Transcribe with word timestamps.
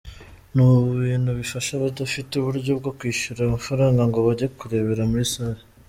Ni 0.53 0.63
ibintu 0.97 1.29
bifasha 1.39 1.71
abadafite 1.75 2.31
uburyo 2.35 2.71
bwo 2.79 2.91
kwishyura 2.97 3.39
amafaranga 3.43 4.01
ngo 4.09 4.19
bajye 4.25 4.47
kurebera 4.57 5.03
muri 5.11 5.25
salle. 5.33 5.61